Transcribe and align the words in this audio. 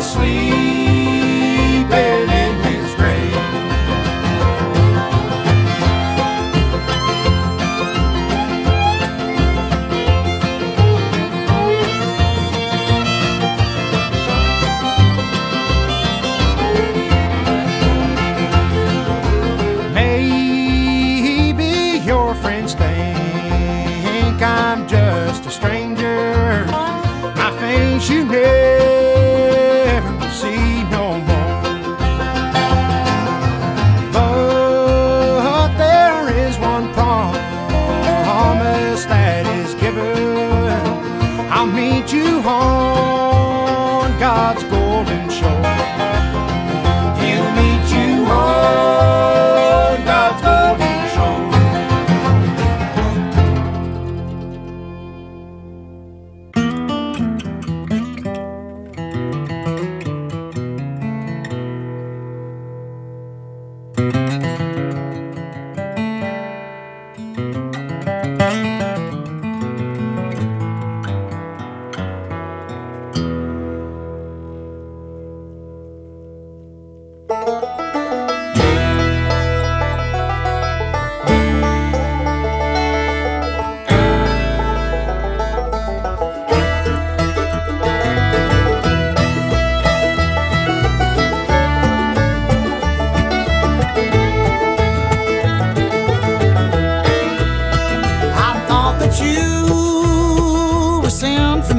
Sweet. 0.00 0.75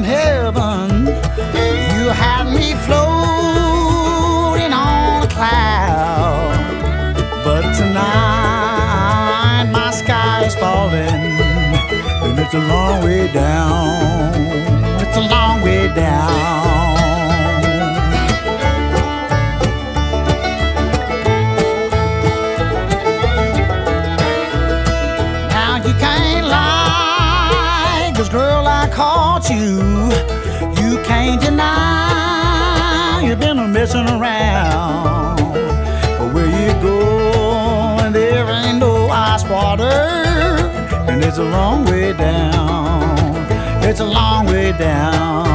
heaven. 0.08 1.06
You 1.94 2.04
had 2.22 2.44
me 2.56 2.68
floating 2.86 4.72
on 4.72 5.22
a 5.28 5.30
cloud, 5.36 7.14
but 7.44 7.64
tonight 7.76 9.64
my 9.70 9.90
sky 9.90 10.44
is 10.46 10.54
falling, 10.54 11.24
and 12.24 12.38
it's 12.38 12.54
a 12.54 12.64
long 12.74 13.04
way 13.04 13.30
down. 13.32 14.32
It's 15.02 15.16
a 15.16 15.24
long 15.34 15.62
way 15.62 15.88
down. 15.94 16.58
you 29.50 29.97
changing 31.28 31.56
now. 31.56 33.20
You've 33.22 33.38
been 33.38 33.72
messing 33.72 34.08
around. 34.08 35.36
But 36.18 36.32
where 36.34 36.46
you 36.46 36.72
go, 36.80 37.98
and 38.02 38.14
there 38.14 38.48
ain't 38.48 38.78
no 38.78 39.08
ice 39.08 39.44
water. 39.44 39.98
And 41.08 41.22
it's 41.22 41.38
a 41.38 41.44
long 41.44 41.84
way 41.84 42.12
down. 42.14 43.46
It's 43.84 44.00
a 44.00 44.06
long 44.06 44.46
way 44.46 44.72
down. 44.72 45.46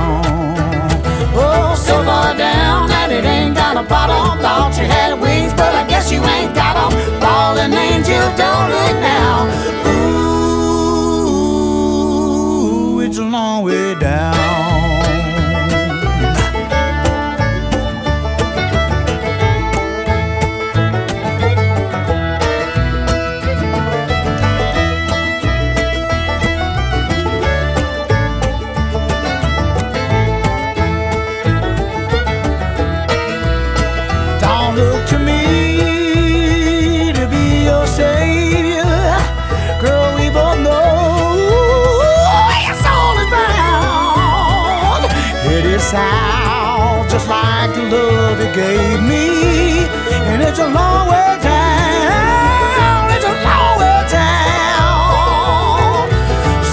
Oh, 1.36 1.76
so 1.76 2.04
far 2.04 2.36
down 2.38 2.88
that 2.90 3.12
it 3.12 3.26
ain't 3.26 3.56
got 3.56 3.78
a 3.78 3.84
bottom. 3.84 4.40
Thought 4.44 4.78
you 4.78 4.86
had 4.86 5.20
wings, 5.20 5.54
but 5.54 5.74
I 5.82 5.88
guess 5.88 6.12
you 6.12 6.24
ain't 6.36 6.54
got 6.54 6.74
them. 6.78 6.92
Fallen 7.20 7.74
angel, 7.74 8.30
don't 8.42 8.70
look 8.76 8.96
now. 9.12 9.48
Ooh, 12.92 13.02
it's 13.02 13.18
a 13.18 13.24
long 13.24 13.64
way 13.64 13.96
down. 14.00 14.53
Sound 45.94 47.06
just 47.10 47.28
like 47.30 47.72
the 47.76 47.84
love 47.94 48.40
you 48.42 48.50
gave 48.62 49.00
me. 49.12 49.28
And 50.30 50.42
it's 50.42 50.60
a 50.60 50.70
long 50.80 51.04
way 51.14 51.32
down. 51.54 53.12
It's 53.16 53.28
a 53.34 53.36
long 53.48 53.74
way 53.82 54.00
down. 54.20 55.30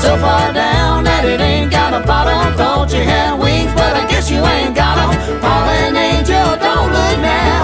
So 0.02 0.11
far 0.25 0.46
down 0.64 1.05
that 1.05 1.22
it 1.32 1.40
ain't 1.40 1.70
got 1.70 1.90
a 1.93 2.00
bottom. 2.11 2.55
Thought 2.56 2.93
you 2.94 3.02
had 3.12 3.32
wings, 3.43 3.72
but 3.75 3.93
I 4.00 4.02
guess 4.11 4.31
you 4.31 4.40
ain't 4.55 4.75
got 4.75 4.96
them. 4.96 5.12
Fallen 5.44 5.94
angel, 6.08 6.50
don't 6.67 6.90
look 6.96 7.17
now. 7.20 7.61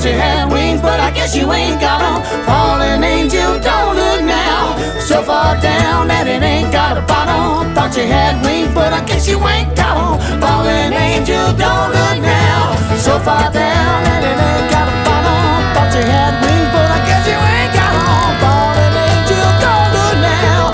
Thought 0.00 0.08
you 0.08 0.16
had 0.16 0.48
wings, 0.50 0.80
but 0.80 0.98
I 0.98 1.10
guess 1.10 1.36
you 1.36 1.52
ain't 1.52 1.78
got 1.78 2.00
them. 2.00 2.24
Fallen 2.46 3.04
angel, 3.04 3.60
don't 3.60 3.94
look 3.94 4.24
now. 4.24 4.74
So 4.98 5.22
far 5.22 5.60
down 5.60 6.08
that 6.08 6.26
it 6.26 6.42
ain't 6.42 6.72
got 6.72 6.96
a 6.96 7.02
bottom. 7.04 7.74
Thought 7.74 7.94
you 7.98 8.08
had 8.08 8.40
wings, 8.40 8.72
but 8.72 8.94
I 8.94 9.04
guess 9.04 9.28
you 9.28 9.36
ain't 9.44 9.76
got 9.76 10.00
them. 10.00 10.40
Fallen 10.40 10.96
angel, 10.96 11.52
don't 11.52 11.92
look 11.92 12.16
now. 12.24 12.80
So 12.96 13.20
far 13.20 13.52
down 13.52 14.00
that 14.08 14.24
it 14.24 14.40
ain't 14.40 14.72
got 14.72 14.88
a 14.88 14.96
bottom. 15.04 15.68
Thought 15.76 15.92
you 15.92 16.00
had 16.08 16.32
wings, 16.48 16.72
but 16.72 16.88
I 16.96 17.04
guess 17.04 17.28
you 17.28 17.36
ain't 17.36 17.76
got 17.76 17.92
them. 17.92 18.96
Angel, 19.04 19.52
don't 19.60 19.92
look 19.92 20.16
now. 20.24 20.72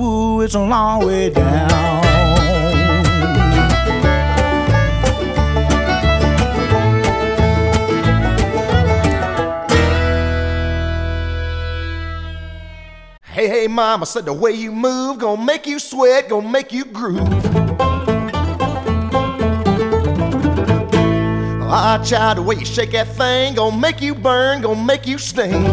Ooh, 0.00 0.40
it's 0.40 0.56
a 0.56 0.64
long 0.64 1.03
mama 13.74 14.06
said 14.06 14.24
the 14.24 14.32
way 14.32 14.52
you 14.52 14.70
move 14.70 15.18
gonna 15.18 15.44
make 15.44 15.66
you 15.66 15.80
sweat, 15.80 16.28
gonna 16.28 16.48
make 16.48 16.72
you 16.72 16.84
groove. 16.84 17.20
Ah, 21.76 22.00
child, 22.06 22.38
the 22.38 22.42
way 22.42 22.54
you 22.54 22.64
shake 22.64 22.92
that 22.92 23.08
thing 23.08 23.56
gonna 23.56 23.76
make 23.76 24.00
you 24.00 24.14
burn, 24.14 24.62
gonna 24.62 24.80
make 24.80 25.08
you 25.08 25.18
sting. 25.18 25.64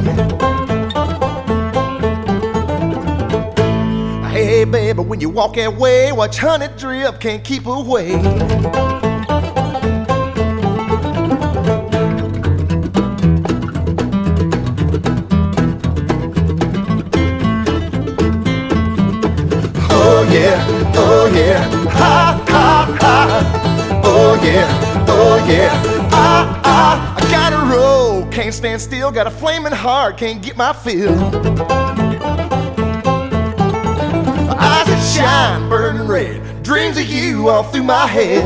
Hey, 4.31 4.63
baby, 4.63 5.01
when 5.03 5.21
you 5.21 5.29
walk 5.29 5.55
that 5.57 5.75
way, 5.75 6.11
watch 6.11 6.39
honey 6.39 6.69
drip, 6.77 7.19
can't 7.19 7.43
keep 7.43 7.67
away. 7.67 9.00
Yeah, 24.51 25.05
oh 25.07 25.37
yeah, 25.49 25.71
ah 26.11 26.61
ah. 26.65 27.15
I 27.17 27.21
gotta 27.31 27.61
roll, 27.73 28.25
can't 28.31 28.53
stand 28.53 28.81
still, 28.81 29.11
got 29.11 29.27
a 29.27 29.31
flaming 29.31 29.71
heart, 29.71 30.17
can't 30.17 30.41
get 30.41 30.57
my 30.57 30.73
fill. 30.73 31.13
Eyes 34.53 34.87
that 34.87 35.01
shine, 35.15 35.69
burning 35.69 36.07
red, 36.07 36.63
dreams 36.63 36.97
of 36.97 37.05
you 37.05 37.47
all 37.49 37.63
through 37.63 37.83
my 37.83 38.05
head. 38.07 38.43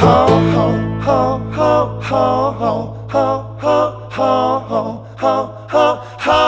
Ho 0.00 0.26
ho 0.54 0.78
ho 1.00 1.38
ho 1.52 2.00
ho 2.02 2.52
ho 2.52 2.96
ho 3.08 3.78
ho 4.10 5.06
ho 5.18 5.34
ho 5.68 5.86
ho. 6.18 6.40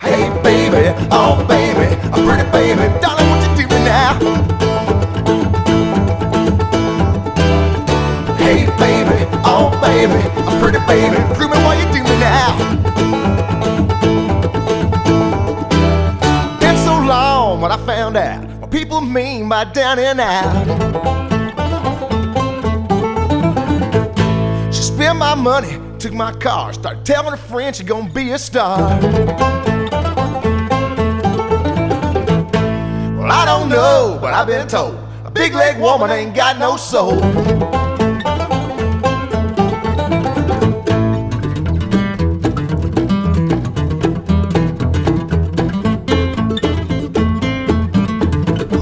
Hey 0.00 0.28
baby, 0.42 0.92
oh 1.10 1.44
baby, 1.48 1.94
a 2.06 2.10
pretty 2.26 2.44
baby, 2.50 2.86
darling, 3.00 3.43
now? 3.84 4.18
Hey 8.36 8.66
baby, 8.78 9.26
oh 9.44 9.70
baby, 9.80 10.20
a 10.40 10.60
pretty 10.60 10.78
baby, 10.86 11.16
grooving 11.34 11.62
what 11.64 11.78
you 11.78 11.86
doing 11.92 12.20
now? 12.20 12.56
Been 16.60 16.76
so 16.78 16.98
long 16.98 17.60
when 17.60 17.70
I 17.70 17.76
found 17.86 18.16
out 18.16 18.44
what 18.60 18.70
people 18.70 19.00
mean 19.00 19.48
by 19.48 19.64
down 19.64 19.98
and 19.98 20.20
out. 20.20 20.64
She 24.72 24.82
spent 24.82 25.18
my 25.18 25.34
money, 25.34 25.78
took 25.98 26.12
my 26.12 26.32
car, 26.32 26.72
started 26.72 27.04
telling 27.04 27.30
her 27.30 27.36
friends 27.36 27.76
she 27.78 27.84
gonna 27.84 28.10
be 28.10 28.32
a 28.32 28.38
star. 28.38 29.00
Well, 33.24 33.32
I 33.32 33.46
don't 33.46 33.70
know, 33.70 34.18
but 34.20 34.34
I've 34.34 34.46
been 34.46 34.68
told 34.68 34.96
a 35.24 35.30
big 35.30 35.54
leg 35.54 35.80
woman 35.80 36.10
ain't 36.10 36.36
got 36.36 36.58
no 36.58 36.76
soul. 36.76 37.18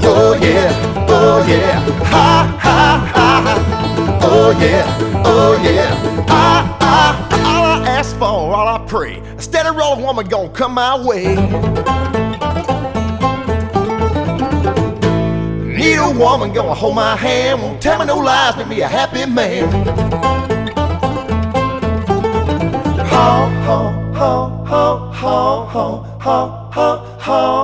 Oh 0.02 0.36
yeah, 0.42 1.06
oh 1.08 1.46
yeah, 1.46 1.78
ha 2.02 2.58
ha 2.60 3.12
ha. 3.14 4.18
Oh 4.22 4.50
yeah, 4.60 5.22
oh 5.24 5.60
yeah, 5.62 6.26
ah 6.28 6.78
ah. 6.80 7.28
All 7.46 7.84
I 7.84 7.88
ask 7.90 8.16
for, 8.16 8.24
all 8.24 8.66
I 8.66 8.84
pray, 8.88 9.20
a 9.20 9.40
steady 9.40 9.70
roll 9.70 10.02
woman 10.02 10.26
gonna 10.26 10.48
come 10.48 10.74
my 10.74 11.00
way. 11.00 11.36
Woman 16.18 16.52
gonna 16.52 16.74
hold 16.74 16.94
my 16.94 17.16
hand, 17.16 17.62
won't 17.62 17.80
tell 17.80 17.98
me 17.98 18.06
no 18.06 18.18
lies, 18.18 18.56
make 18.56 18.68
me 18.68 18.80
a 18.80 18.88
happy 18.88 19.26
man. 19.26 19.70
Ho 23.12 23.46
ho 23.66 23.78
ho 24.14 24.32
ho 24.70 25.12
ho 25.12 25.66
ho 25.66 25.86
ho 26.20 26.38
ho 26.72 26.88
ho 27.20 27.61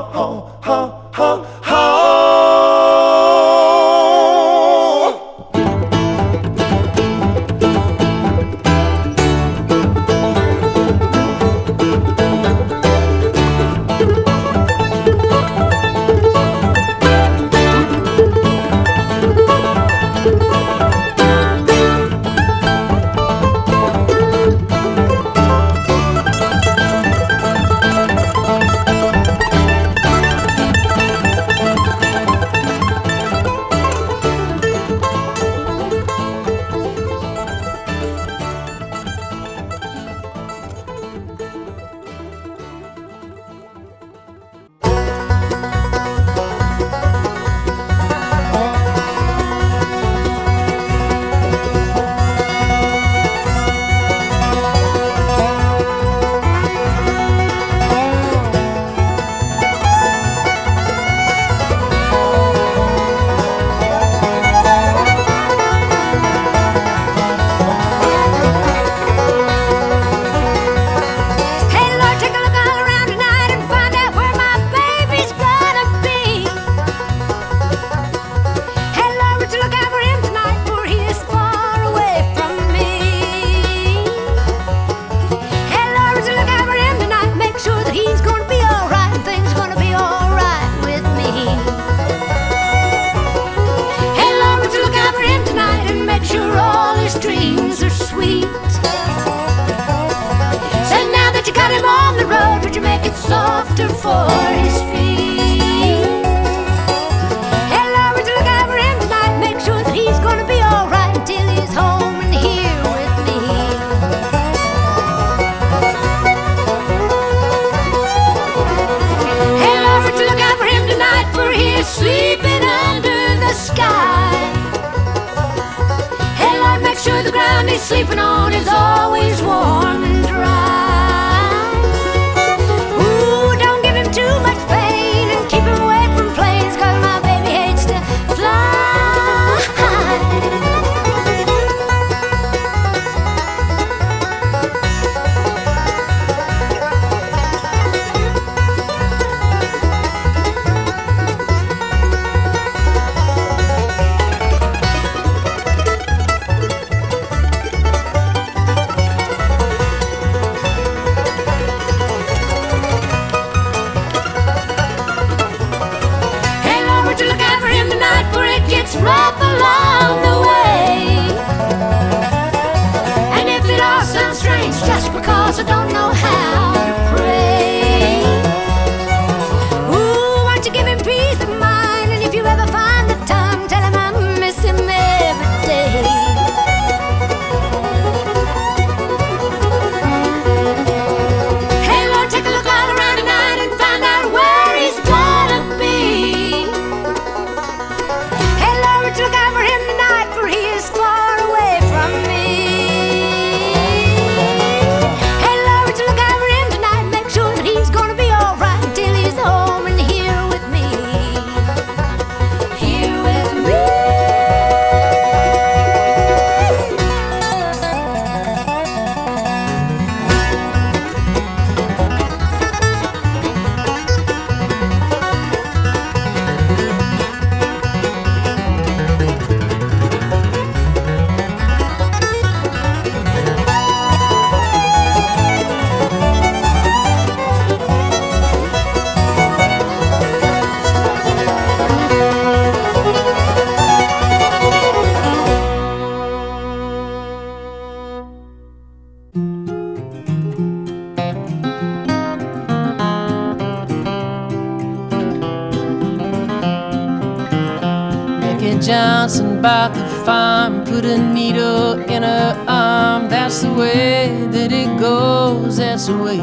Johnson 258.80 259.60
bought 259.60 259.92
the 259.92 260.06
farm, 260.24 260.84
put 260.84 261.04
a 261.04 261.18
needle 261.18 261.98
in 262.08 262.22
her 262.22 262.64
arm. 262.68 263.28
That's 263.28 263.62
the 263.62 263.72
way 263.72 264.46
that 264.52 264.70
it 264.70 264.98
goes, 265.00 265.78
that's 265.78 266.06
the 266.06 266.16
way. 266.16 266.36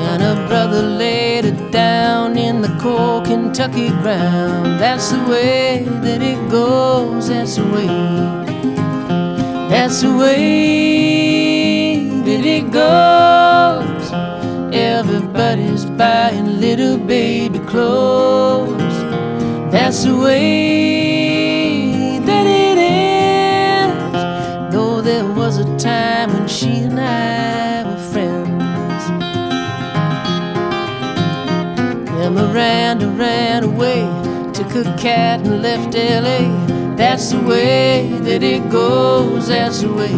Then 0.00 0.20
her 0.20 0.48
brother 0.48 0.82
laid 0.82 1.44
her 1.44 1.70
down 1.70 2.36
in 2.36 2.62
the 2.62 2.76
cold 2.80 3.26
Kentucky 3.26 3.90
ground. 4.02 4.80
That's 4.80 5.10
the 5.10 5.22
way 5.24 5.84
that 6.02 6.20
it 6.20 6.50
goes, 6.50 7.28
that's 7.28 7.56
the 7.56 7.64
way. 7.64 7.86
That's 9.70 10.02
the 10.02 10.16
way 10.16 12.08
that 12.24 12.44
it 12.44 12.72
goes. 12.72 14.12
Everybody's 14.74 15.84
buying 15.84 16.60
little 16.60 16.98
baby 16.98 17.60
clothes. 17.60 18.79
That's 19.90 20.04
the 20.04 20.16
way 20.16 22.20
that 22.20 22.46
it 22.46 22.78
ends. 22.78 24.72
Though 24.72 25.00
there 25.00 25.24
was 25.24 25.58
a 25.58 25.64
time 25.78 26.32
when 26.32 26.46
she 26.46 26.84
and 26.84 27.00
I 27.00 27.82
were 27.82 27.98
friends. 28.12 29.04
Then 32.08 32.34
Miranda 32.34 33.08
ran 33.08 33.64
away, 33.64 34.06
took 34.52 34.70
her 34.70 34.96
cat 34.96 35.40
and 35.40 35.60
left 35.60 35.96
LA. 35.96 36.94
That's 36.94 37.32
the 37.32 37.40
way 37.40 38.12
that 38.20 38.44
it 38.44 38.70
goes, 38.70 39.48
that's 39.48 39.80
the 39.80 39.92
way. 39.92 40.14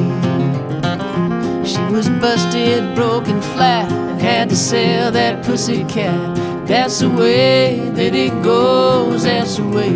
She 1.65 1.81
was 1.91 2.11
busted, 2.21 2.95
broken 2.95 3.41
flat, 3.41 3.91
and 3.91 4.21
had 4.21 4.51
to 4.51 4.57
sell 4.57 5.11
that 5.13 5.43
pussy 5.43 5.85
cat. 5.85 6.52
That's 6.73 7.01
the 7.01 7.11
way 7.11 7.91
that 7.91 8.15
it 8.15 8.43
goes, 8.43 9.25
that's 9.25 9.57
the 9.59 9.63
way. 9.63 9.93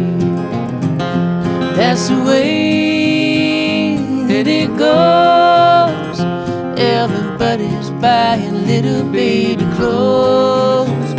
That's 1.74 2.08
the 2.10 2.22
way 2.22 3.96
that 4.28 4.46
it 4.46 4.76
goes. 4.76 6.20
Everybody's 6.78 7.88
buying 7.92 8.66
little 8.66 9.10
baby 9.10 9.64
clothes. 9.76 11.14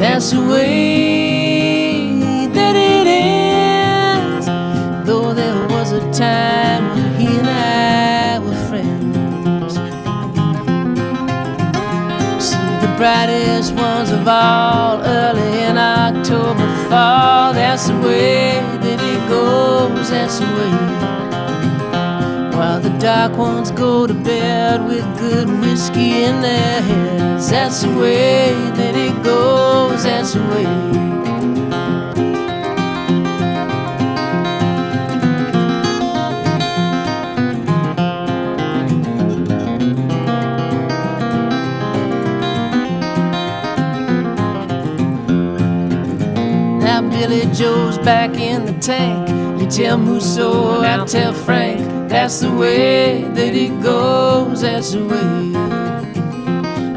That's 0.00 0.30
the 0.30 0.40
way 0.40 2.48
that 2.54 2.74
it 2.74 3.06
ends. 3.06 4.46
Though 5.06 5.34
there 5.34 5.68
was 5.68 5.92
a 5.92 6.10
time 6.10 6.88
when 6.94 7.14
he 7.20 7.26
and 7.36 7.46
I 7.46 8.38
were 8.38 8.56
friends. 8.70 9.74
See 12.42 12.56
the 12.80 12.88
brightest 12.96 13.55
ones 13.76 14.10
of 14.10 14.26
all 14.26 15.00
early 15.02 15.62
in 15.62 15.76
October 15.78 16.66
fall. 16.88 17.52
That's 17.52 17.88
the 17.88 17.98
way 17.98 18.60
that 18.84 19.00
it 19.12 19.28
goes, 19.28 20.10
that's 20.10 20.38
the 20.38 20.46
way. 20.46 20.72
While 22.56 22.80
the 22.80 22.96
dark 22.98 23.36
ones 23.36 23.70
go 23.70 24.06
to 24.06 24.14
bed 24.14 24.86
with 24.86 25.04
good 25.18 25.48
whiskey 25.60 26.24
in 26.24 26.40
their 26.40 26.80
heads. 26.80 27.50
That's 27.50 27.82
the 27.82 27.90
way 27.98 28.52
that 28.78 28.94
it 28.94 29.22
goes, 29.22 30.04
that's 30.04 30.32
the 30.32 30.40
way. 30.40 31.35
Billy 47.28 47.52
Joe's 47.52 47.98
back 47.98 48.34
in 48.34 48.66
the 48.66 48.72
tank. 48.74 49.28
You 49.60 49.68
tell 49.68 49.98
Musso, 49.98 50.80
I 50.80 51.04
tell 51.06 51.32
Frank. 51.32 51.80
That's 52.08 52.38
the 52.38 52.52
way 52.52 53.22
that 53.22 53.52
it 53.52 53.82
goes, 53.82 54.60
that's 54.60 54.92
the 54.92 55.04
way. 55.04 55.50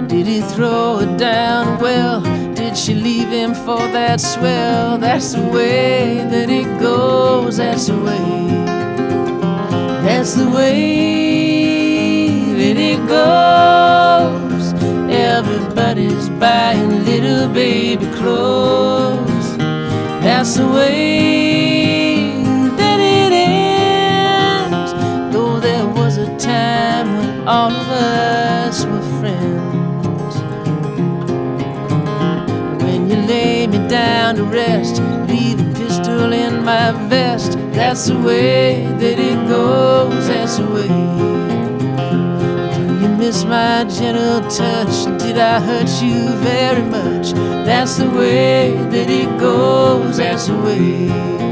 Did 0.05 0.27
he 0.27 0.41
throw 0.41 1.00
her 1.00 1.17
down? 1.17 1.79
Well, 1.79 2.21
did 2.53 2.77
she 2.77 2.93
leave 2.93 3.29
him 3.29 3.55
for 3.55 3.79
that 3.79 4.21
swell? 4.21 5.00
That's 5.00 5.33
the 5.33 5.41
way 5.41 6.24
that 6.29 6.48
it 6.48 6.79
goes, 6.79 7.57
that's 7.57 7.88
the 7.88 7.98
way. 7.98 8.48
That's 10.05 10.36
the 10.36 10.48
way 10.48 12.53
that 12.53 12.77
it 12.77 13.00
goes. 13.07 14.74
Everybody's 15.12 16.29
buying 16.29 17.03
little 17.03 17.48
baby 17.51 18.05
clothes. 18.17 19.28
That's 20.22 20.56
the 20.58 20.68
way 20.68 22.44
that 22.76 23.00
it 23.00 23.32
ends. 23.32 24.92
Though 25.34 25.60
there 25.62 25.88
was 25.88 26.18
a 26.18 26.27
time 26.38 27.18
when 27.18 27.48
all 27.48 27.72
of 27.72 27.88
us 27.90 28.86
were 28.86 29.01
friends. 29.20 30.36
When 32.84 33.10
you 33.10 33.16
lay 33.27 33.68
me 33.68 33.88
down 33.88 34.36
to 34.36 34.44
rest, 34.44 35.01
leave 35.29 35.60
a 35.62 35.74
pistol 35.74 36.34
in 36.34 36.64
my 36.66 36.92
vest. 37.08 37.58
That's 37.72 38.08
the 38.08 38.20
way 38.20 38.86
that 39.00 39.20
it 39.20 39.48
goes, 39.48 40.27
that's 40.27 40.58
the 40.58 40.66
way. 40.66 41.58
Miss 43.29 43.44
my 43.44 43.83
gentle 43.83 44.42
touch? 44.50 45.05
Did 45.22 45.37
I 45.37 45.59
hurt 45.59 46.01
you 46.01 46.29
very 46.37 46.81
much? 46.81 47.33
That's 47.63 47.98
the 47.98 48.09
way 48.09 48.72
that 48.89 49.07
it 49.07 49.39
goes, 49.39 50.18
that's 50.18 50.48
the 50.48 50.57
way. 50.57 51.49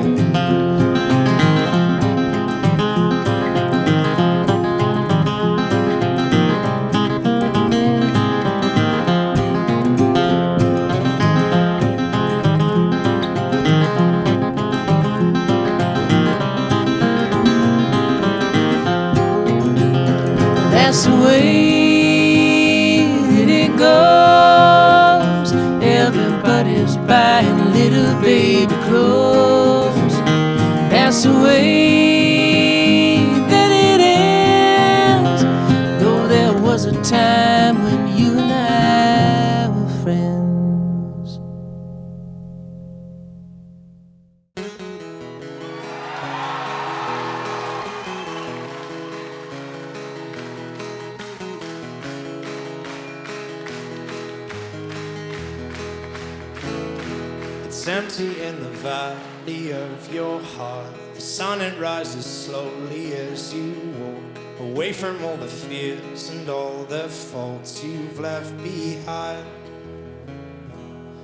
It's 57.88 57.96
empty 58.20 58.42
in 58.42 58.60
the 58.62 58.70
valley 58.84 59.72
of 59.72 60.14
your 60.14 60.42
heart. 60.42 60.94
The 61.16 61.22
sun 61.22 61.62
it 61.62 61.80
rises 61.80 62.26
slowly 62.26 63.14
as 63.14 63.54
you 63.54 63.72
walk 63.98 64.44
away 64.60 64.92
from 64.92 65.24
all 65.24 65.38
the 65.38 65.48
fears 65.48 66.30
and 66.32 66.50
all 66.50 66.84
the 66.84 67.08
faults 67.08 67.82
you've 67.82 68.20
left 68.20 68.62
behind. 68.62 69.46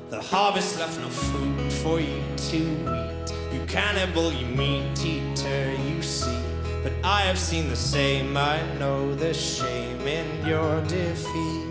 The 0.10 0.22
harvest 0.22 0.80
left 0.80 1.02
no 1.02 1.10
food 1.10 1.74
for 1.84 2.00
you 2.00 2.24
to 2.34 2.58
eat. 2.58 3.34
You 3.52 3.66
cannibal, 3.68 4.32
you 4.32 4.46
meat 4.46 5.04
eater, 5.04 5.74
you 5.74 6.02
see. 6.02 6.40
But 6.82 6.94
I 7.04 7.24
have 7.24 7.40
seen 7.40 7.68
the 7.68 7.76
same, 7.76 8.38
I 8.38 8.62
know 8.80 9.14
the 9.14 9.34
shame 9.34 10.08
in 10.08 10.46
your 10.46 10.82
defeat. 10.84 11.63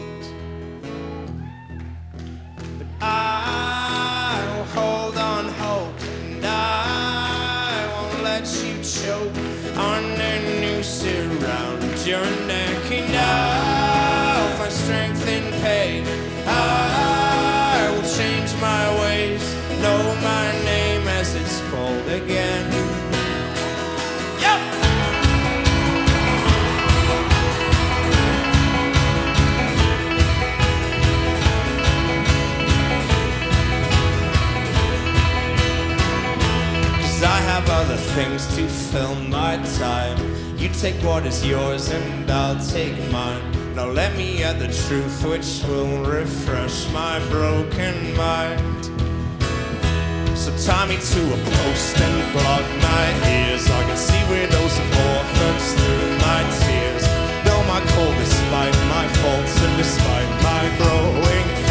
Things 38.14 38.46
to 38.54 38.68
fill 38.68 39.14
my 39.14 39.56
time. 39.78 40.18
You 40.58 40.68
take 40.68 40.96
what 41.02 41.24
is 41.24 41.46
yours 41.46 41.88
and 41.90 42.30
I'll 42.30 42.60
take 42.66 42.96
mine. 43.10 43.74
Now 43.74 43.86
let 43.86 44.14
me 44.18 44.42
add 44.42 44.58
the 44.58 44.68
truth 44.86 45.24
which 45.24 45.62
will 45.66 46.04
refresh 46.04 46.92
my 46.92 47.18
broken 47.30 48.14
mind. 48.14 49.11
So 50.42 50.50
tie 50.58 50.88
me 50.88 50.96
to 50.96 51.20
a 51.34 51.38
post 51.38 51.96
and 52.00 52.32
block 52.32 52.66
my 52.82 53.06
ears. 53.30 53.64
I 53.70 53.84
can 53.86 53.96
see 53.96 54.18
widows 54.28 54.74
and 54.76 54.90
orphans 55.14 55.66
through 55.78 56.18
my 56.18 56.42
tears. 56.58 57.04
Know 57.46 57.62
my 57.70 57.78
cold 57.94 58.16
despite 58.18 58.74
my 58.90 59.06
faults 59.22 59.62
and 59.62 59.76
despite 59.78 60.30
my 60.42 60.62
growing 60.78 61.61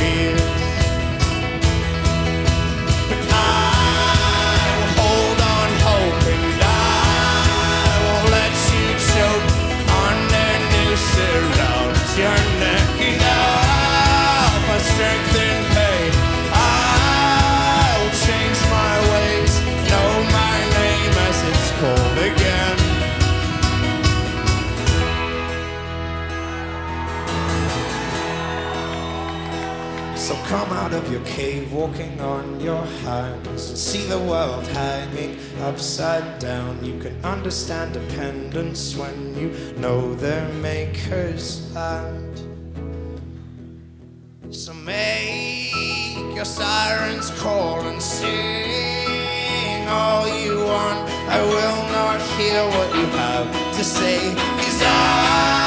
come 30.51 30.73
out 30.73 30.91
of 30.91 31.09
your 31.09 31.23
cave, 31.23 31.71
walking 31.71 32.19
on 32.19 32.59
your 32.59 32.83
hands, 33.07 33.69
and 33.69 33.77
see 33.77 34.05
the 34.07 34.19
world 34.19 34.67
hanging 34.67 35.37
upside 35.61 36.39
down. 36.39 36.83
You 36.83 36.99
can 36.99 37.15
understand 37.23 37.93
dependence 37.93 38.93
when 38.97 39.33
you 39.39 39.49
know 39.77 40.13
their 40.13 40.45
maker's 40.55 41.73
land. 41.73 42.35
So 44.49 44.73
make 44.73 45.71
your 46.35 46.43
sirens 46.43 47.29
call 47.39 47.87
and 47.87 48.01
sing 48.01 49.87
all 49.87 50.27
you 50.43 50.57
want. 50.65 50.99
I 51.37 51.39
will 51.53 51.81
not 51.97 52.19
hear 52.35 52.61
what 52.75 52.89
you 52.97 53.05
have 53.23 53.47
to 53.77 53.83
say, 53.85 54.35
cause 54.35 54.81
I 54.83 55.60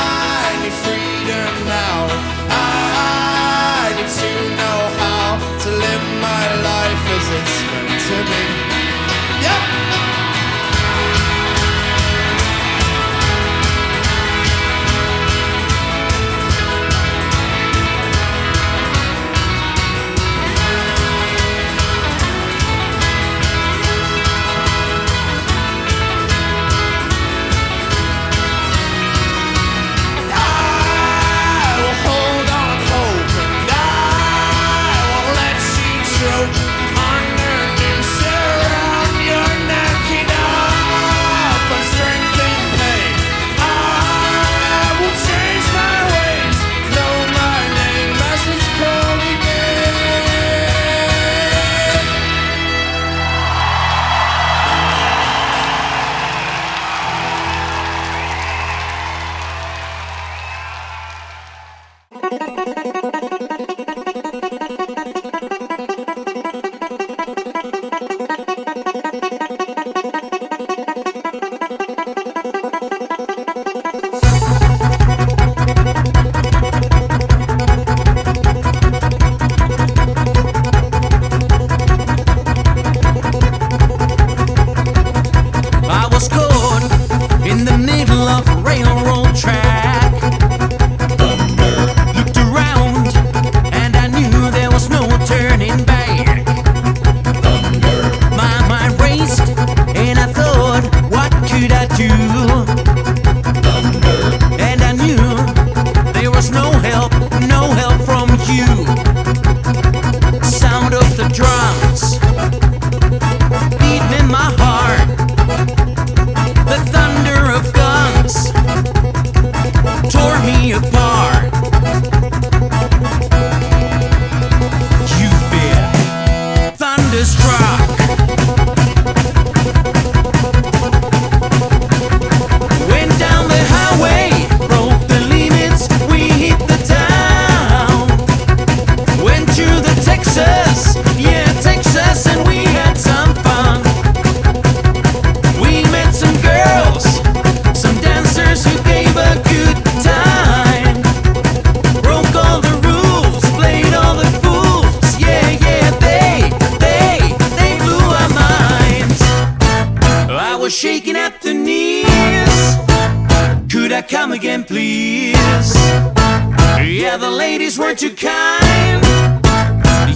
weren't 167.78 168.02
you 168.02 168.10
kind. 168.10 169.04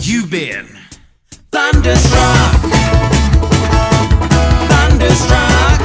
You've 0.00 0.30
been 0.30 0.66
thunderstruck, 1.50 2.60
thunderstruck, 4.68 5.80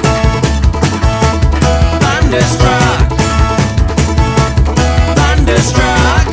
thunderstruck, 2.02 3.10
thunderstruck. 5.16 6.28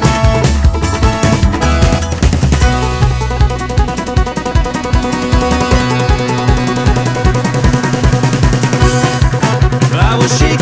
I 9.92 10.18
was 10.20 10.38
shaking. 10.38 10.59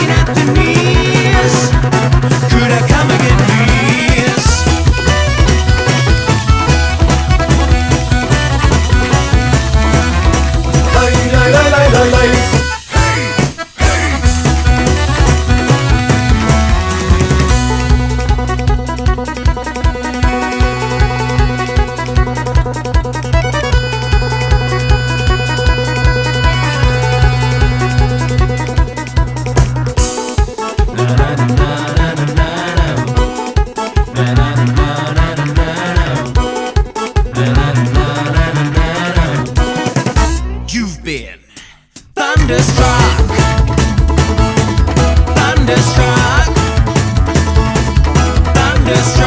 this 48.89 49.18